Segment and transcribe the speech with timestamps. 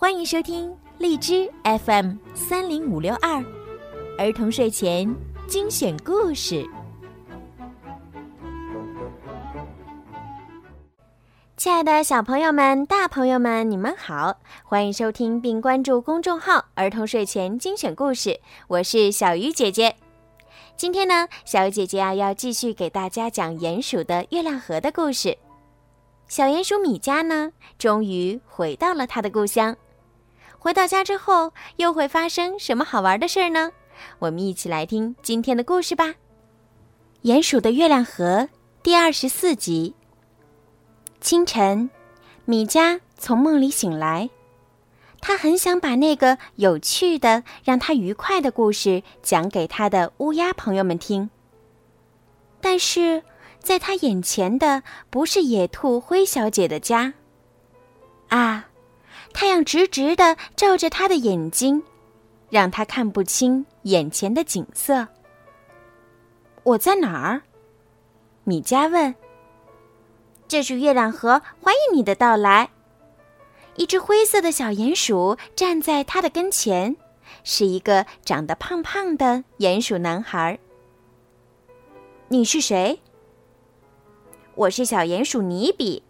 [0.00, 3.44] 欢迎收听荔枝 FM 三零五六二
[4.16, 5.12] 儿童睡前
[5.48, 6.64] 精选故事。
[11.56, 14.38] 亲爱的小朋友们、大朋友们，你们好！
[14.62, 18.38] 欢迎收听并关注公众号“儿童睡前精选故事”，
[18.68, 19.96] 我是小鱼姐姐。
[20.76, 25.36] 今天呢，小鱼姐姐啊要继续给大家讲鼹鼠的月亮河的故事。
[26.28, 29.76] 小鼹鼠米迦呢，终于回到了他的故乡。
[30.58, 33.70] 回到家之后，又会发生什么好玩的事儿呢？
[34.18, 36.06] 我们一起来听今天的故事吧，
[37.22, 38.40] 《鼹鼠的月亮河》
[38.82, 39.94] 第二十四集。
[41.20, 41.90] 清晨，
[42.44, 44.30] 米佳从梦里醒来，
[45.20, 51.30] 他很想把那个有趣的、让他愉快的故事讲给他的乌鸦朋友们听。
[52.60, 53.22] 但是，
[53.60, 57.14] 在他眼前的不是野兔灰小姐的家，
[58.28, 58.68] 啊！
[59.38, 61.80] 太阳直直的照着他的眼睛，
[62.50, 65.06] 让他看不清眼前的景色。
[66.64, 67.42] 我在哪儿？
[68.42, 69.14] 米迦问。
[70.48, 72.70] 这是月亮河，欢迎你的到来。
[73.76, 76.96] 一只灰色的小鼹鼠站在他的跟前，
[77.44, 80.58] 是一个长得胖胖的鼹鼠男孩。
[82.26, 82.98] 你是谁？
[84.56, 86.02] 我是小鼹鼠尼比。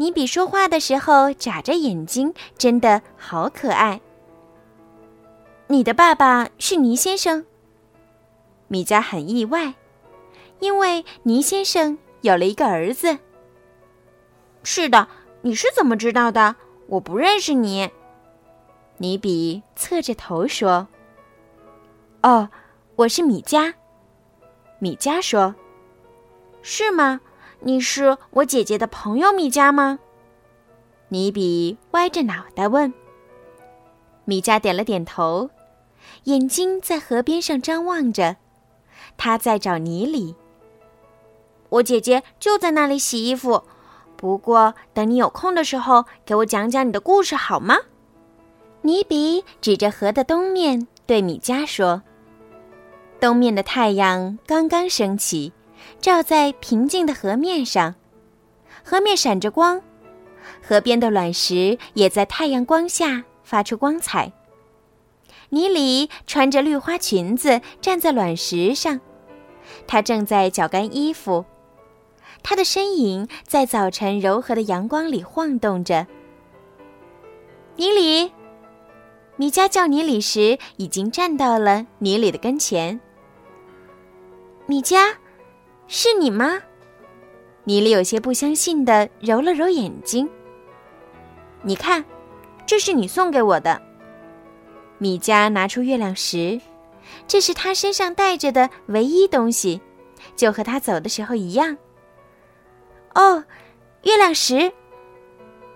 [0.00, 4.00] 尼比说话的时候眨着眼睛，真的好可爱。
[5.66, 7.44] 你的爸爸是尼先生。
[8.68, 9.74] 米迦很意外，
[10.60, 13.18] 因为尼先生有了一个儿子。
[14.62, 15.08] 是的，
[15.42, 16.54] 你是怎么知道的？
[16.86, 17.90] 我不认识你。
[18.98, 20.86] 尼比侧着头说
[22.22, 22.48] ：“哦，
[22.94, 23.74] 我是米迦。”
[24.78, 25.56] 米迦说
[26.62, 27.20] ：“是吗？”
[27.60, 29.98] 你是我姐姐的朋友米迦吗？
[31.08, 32.92] 尼比歪着脑袋问。
[34.24, 35.50] 米迦点了点头，
[36.24, 38.36] 眼睛在河边上张望着，
[39.16, 40.36] 他在找尼里。
[41.70, 43.64] 我姐姐就在那里洗衣服，
[44.16, 47.76] 不过等你有空的时候，给我讲讲你的故事好吗？
[48.82, 52.02] 尼比指着河的东面对米迦说
[53.18, 55.52] ：“东面的太阳刚刚升起。”
[56.00, 57.94] 照在平静的河面上，
[58.84, 59.82] 河面闪着光，
[60.62, 64.32] 河边的卵石也在太阳光下发出光彩。
[65.50, 69.00] 尼里穿着绿花裙子站在卵石上，
[69.86, 71.44] 她正在绞干衣服，
[72.42, 76.06] 她的身影在早晨柔和的阳光里晃动着。
[77.76, 78.32] 尼里，
[79.36, 83.00] 米迦叫尼里时，已经站到了尼里的跟前。
[84.66, 85.14] 米迦。
[85.88, 86.60] 是你吗？
[87.64, 90.28] 尼里有些不相信的揉了揉眼睛。
[91.62, 92.04] 你看，
[92.66, 93.80] 这是你送给我的。
[94.98, 96.60] 米迦拿出月亮石，
[97.26, 99.80] 这是他身上带着的唯一东西，
[100.36, 101.76] 就和他走的时候一样。
[103.14, 103.42] 哦，
[104.02, 104.70] 月亮石！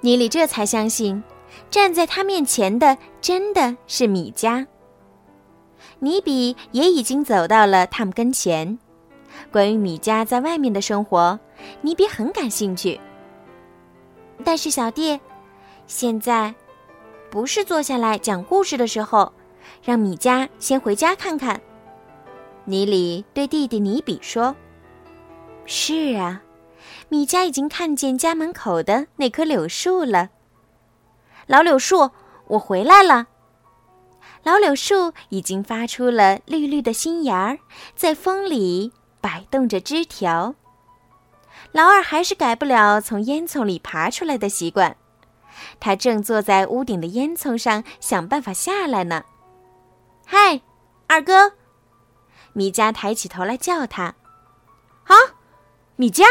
[0.00, 1.22] 尼里这才相信，
[1.70, 4.66] 站在他面前的真的是米迦。
[6.00, 8.78] 尼比也已经走到了他们跟前。
[9.50, 11.38] 关于米家在外面的生活，
[11.80, 13.00] 尼比很感兴趣。
[14.44, 15.18] 但是小弟，
[15.86, 16.54] 现在
[17.30, 19.32] 不是坐下来讲故事的时候，
[19.82, 21.60] 让米家先回家看看。
[22.64, 24.54] 尼里对弟弟尼比说
[25.66, 26.42] ：“是啊，
[27.08, 30.30] 米家已经看见家门口的那棵柳树了。
[31.46, 32.10] 老柳树，
[32.46, 33.26] 我回来了。
[34.42, 37.58] 老柳树已经发出了绿绿的新芽儿，
[37.94, 40.54] 在风里。”摆动着枝条，
[41.72, 44.96] 老二还是改不了从烟囱里爬出来的习惯。
[45.78, 49.24] 他正坐在屋顶的烟囱上想办法下来呢。
[50.26, 50.62] 嗨，
[51.06, 51.52] 二哥！
[52.52, 54.14] 米迦抬起头来叫他。
[55.04, 55.14] 啊，
[55.96, 56.24] 米迦！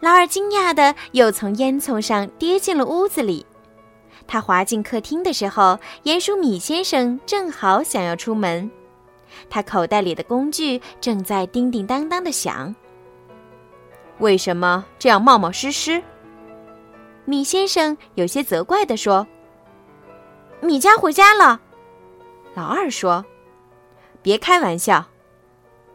[0.00, 3.46] 老二惊讶的又从烟囱上跌进了屋子里。
[4.26, 8.70] 他滑进客厅的时候，鼹鼠米先生正好想要出门。
[9.50, 12.74] 他口袋里的工具正在叮叮当当的响。
[14.18, 16.02] 为什么这样冒冒失失？
[17.24, 19.26] 米先生有些责怪地说
[20.60, 21.60] ：“米家回家了。”
[22.54, 23.24] 老二说
[24.22, 25.06] ：“别开玩笑。”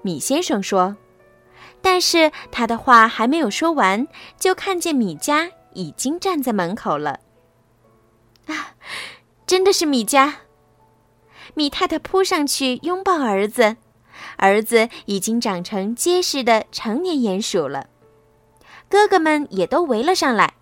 [0.02, 0.96] 米先生说。
[1.82, 4.08] 但是他的话还没有说完，
[4.40, 7.20] 就看见米家已经站在门口了。
[8.46, 8.72] 啊，
[9.46, 10.34] 真的是米家！
[11.54, 13.78] 米太太扑上去拥抱儿子，
[14.38, 17.88] 儿子已经长成结实的成年鼹鼠了。
[18.90, 20.54] 哥哥们也都围了上来。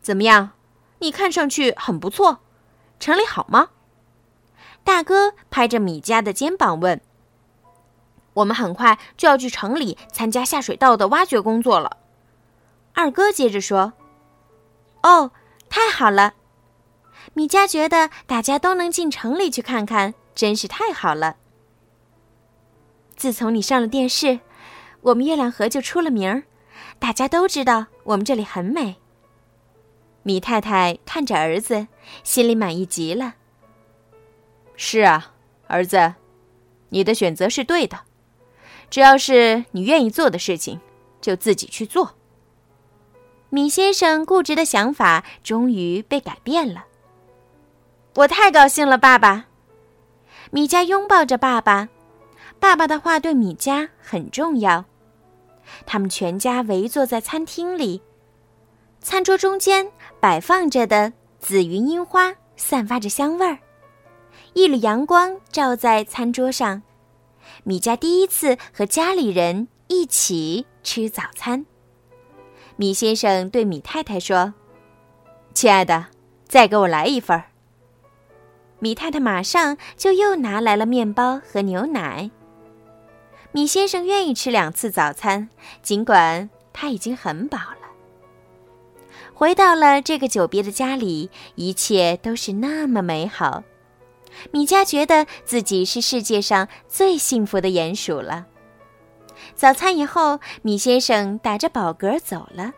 [0.00, 0.50] 怎么样，
[1.00, 2.40] 你看上去很不错，
[3.00, 3.70] 城里好吗？”
[4.84, 7.00] 大哥拍着米家的肩膀问
[8.34, 11.96] ：“我们很快就要去城里参加下水道的挖掘工作了。”
[12.94, 13.94] 二哥接着说
[15.02, 15.32] ：“哦，
[15.68, 16.34] 太好了！
[17.34, 21.36] 米佳觉得大家都能进城里去看看，真是太好了。
[23.16, 24.40] 自从你上了电视，
[25.00, 26.44] 我们月亮河就出了名儿，
[26.98, 28.96] 大家都知道我们这里很美。”
[30.22, 31.86] 米太太看着儿子，
[32.24, 33.34] 心里满意极了。
[34.76, 35.32] 是啊，
[35.68, 36.14] 儿子，
[36.88, 38.00] 你的选择是对的。
[38.90, 40.80] 只要是你愿意做的事情，
[41.20, 42.14] 就自己去做。
[43.48, 46.84] 米先生固执的想法终于被改变了。
[48.16, 49.44] 我太高兴了，爸爸！
[50.50, 51.90] 米迦拥抱着爸爸，
[52.58, 54.86] 爸爸的话对米迦很重要。
[55.84, 58.00] 他们全家围坐在餐厅里，
[59.02, 63.58] 餐桌中间摆放着的紫云樱花散发着香味儿。
[64.54, 66.82] 一缕阳光照在餐桌上，
[67.64, 71.66] 米迦第一次和家里人一起吃早餐。
[72.76, 74.54] 米先生对米太太说
[75.52, 76.06] ：“亲爱的，
[76.48, 77.42] 再给我来一份。”
[78.78, 82.30] 米太太马上就又拿来了面包和牛奶。
[83.52, 85.48] 米先生愿意吃两次早餐，
[85.82, 87.86] 尽管他已经很饱了。
[89.32, 93.62] 回到了这个久别的家里，一切都是那么美好。
[94.50, 98.46] 米迦觉得自己是世界上最幸福的鼹鼠了。
[99.54, 102.72] 早餐以后，米先生打着饱嗝走了。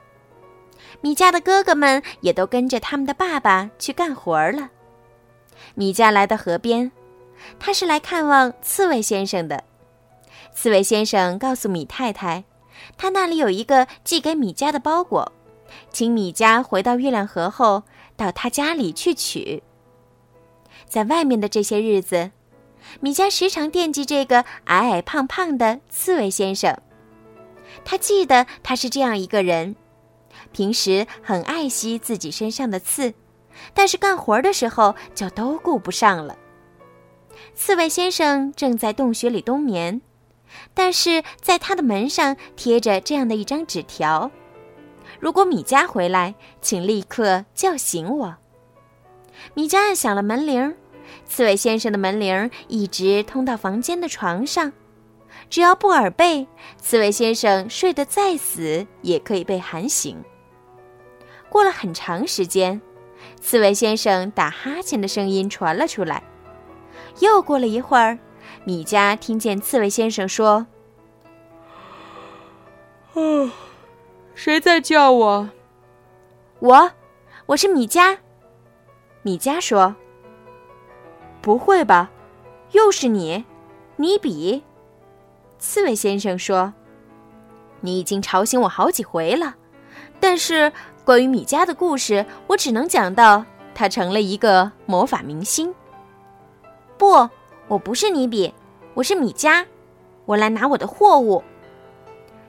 [1.01, 4.71] 米迦的哥哥们也都跟着他们的爸爸去干活了。
[5.75, 6.91] 米加来到河边，
[7.59, 9.65] 他是来看望刺猬先生的。
[10.55, 12.45] 刺猬先生告诉米太太，
[12.97, 15.33] 他那里有一个寄给米家的包裹，
[15.91, 17.85] 请米迦回到月亮河后
[18.17, 19.63] 到他家里去取。
[20.87, 22.31] 在外面的这些日子，
[23.01, 26.77] 米迦时常惦记这个矮矮胖胖的刺猬先生。
[27.85, 29.77] 他记得他是这样一个人，
[30.53, 33.15] 平时很爱惜自己身上的刺，
[33.75, 36.37] 但是干活的时候就都顾不上了。
[37.55, 40.01] 刺猬先生正在洞穴里冬眠，
[40.75, 44.31] 但是在他的门上贴着这样的一张纸条
[45.21, 48.37] ：“如果米迦回来，请立刻叫醒我。”
[49.55, 50.75] 米迦按响了门铃，
[51.25, 54.73] 刺猬先生的门铃一直通到房间的床上。
[55.49, 56.47] 只要不耳背，
[56.77, 60.23] 刺猬先生睡得再死也可以被喊醒。
[61.49, 62.81] 过了很长时间，
[63.41, 66.23] 刺猬先生打哈欠的声音传了出来。
[67.21, 68.19] 又过了一会儿，
[68.65, 70.67] 米迦听见刺猬先生说
[73.15, 73.51] ：“哦，
[74.35, 75.51] 谁在叫我？
[76.61, 76.91] 我，
[77.47, 78.19] 我是米迦。”
[79.23, 79.97] 米迦说
[81.43, 82.11] ：“不会吧，
[82.73, 83.45] 又是你，
[83.97, 84.63] 尼比。”
[85.59, 86.73] 刺猬先生说
[87.81, 89.57] ：“你已经吵醒我好几回了，
[90.21, 90.73] 但是
[91.09, 93.43] 关于米迦的故事，我只能讲到
[93.75, 95.75] 他成了一个魔法明星。”
[96.99, 97.27] 不，
[97.67, 98.53] 我不是尼比，
[98.93, 99.65] 我是米迦，
[100.27, 101.43] 我来拿我的货物。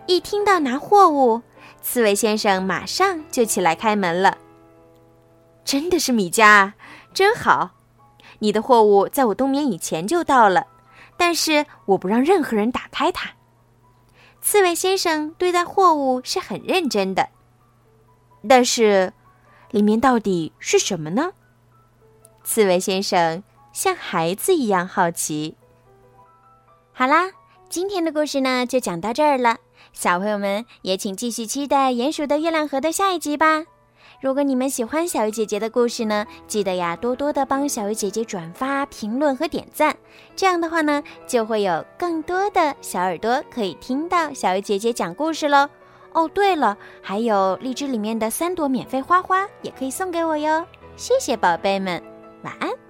[0.07, 1.41] 一听到拿货物，
[1.81, 4.37] 刺猬先生马上就起来开门了。
[5.63, 6.73] 真的是米迦，
[7.13, 7.69] 真好！
[8.39, 10.67] 你的货物在我冬眠以前就到了，
[11.15, 13.29] 但是我不让任何人打开它。
[14.41, 17.29] 刺猬先生对待货物是很认真的，
[18.47, 19.11] 但是
[19.71, 21.31] 里面到底是什么呢？
[22.43, 23.43] 刺猬先生
[23.73, 25.55] 像孩子一样好奇。
[26.93, 27.31] 好啦，
[27.69, 29.57] 今天的故事呢就讲到这儿了，
[29.93, 33.65] 小朋友们也请继续期待《鼹鼠的月亮河》的下一集吧。
[34.21, 39.95] 如果你们喜欢小鱼姐姐的故事呢，记得呀多多的帮小鱼姐姐转发、评论和点赞。
[40.35, 45.69] 这样的话呢，就会有更多的小耳朵可以听到小鱼姐姐讲故事喽。
[46.13, 50.65] 哦，对了，还有荔枝里面的三朵免费花花也可以送给我哟。
[50.95, 52.01] 谢谢宝贝们，
[52.43, 52.88] 晚安。